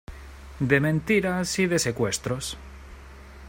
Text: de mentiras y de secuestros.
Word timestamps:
de 0.59 0.79
mentiras 0.79 1.59
y 1.59 1.67
de 1.67 1.77
secuestros. 1.77 2.57